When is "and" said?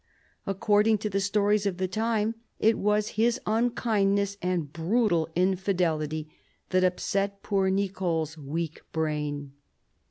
4.41-4.73